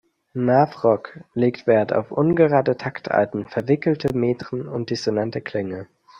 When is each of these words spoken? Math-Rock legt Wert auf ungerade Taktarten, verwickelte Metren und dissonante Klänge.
Math-Rock 0.33 1.19
legt 1.35 1.67
Wert 1.67 1.93
auf 1.93 2.11
ungerade 2.11 2.75
Taktarten, 2.75 3.45
verwickelte 3.45 4.17
Metren 4.17 4.67
und 4.67 4.89
dissonante 4.89 5.41
Klänge. 5.41 5.89